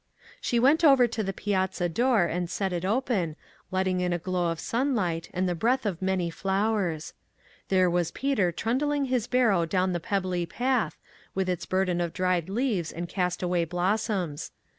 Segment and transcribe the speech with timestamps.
[0.41, 3.35] She went over to the piazza door and set it open,
[3.69, 7.13] letting in a glow of sunlight and the breath of many flowers.
[7.67, 11.33] There was Peter trundling his barrow down the pebbly path, FROM MIDNIGHT TO SUNRISE.
[11.33, 14.51] 2$ with its burden of dried leaves and cast away blossoms.